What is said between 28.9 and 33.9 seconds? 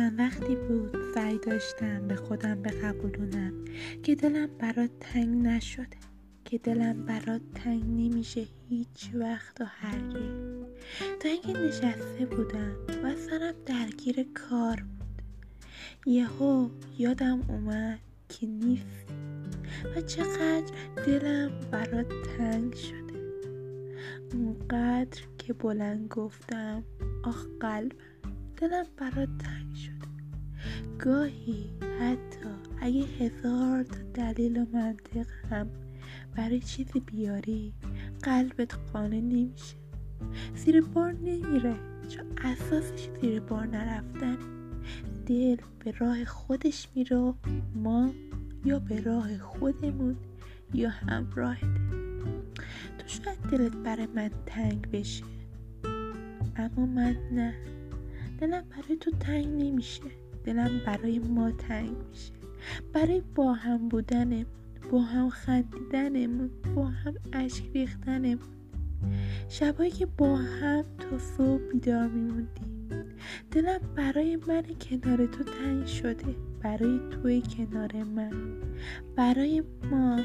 برات تنگ شده. گاهی حتی اگه هزار